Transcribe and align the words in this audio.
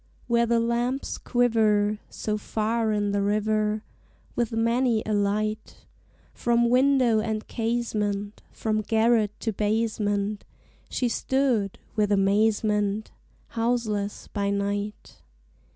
Where 0.25 0.47
the 0.47 0.59
lamps 0.59 1.19
quiver 1.19 1.99
So 2.09 2.35
far 2.35 2.91
in 2.91 3.11
the 3.11 3.21
river, 3.21 3.83
With 4.35 4.51
many 4.51 5.03
a 5.05 5.13
light 5.13 5.85
From 6.33 6.69
window 6.71 7.19
and 7.19 7.47
casement, 7.47 8.41
From 8.51 8.81
garret 8.81 9.39
to 9.41 9.53
basement, 9.53 10.43
She 10.89 11.07
stood, 11.07 11.77
with 11.95 12.11
amazement, 12.11 13.11
Houseless 13.49 14.27
by 14.27 14.49
night. 14.49 15.21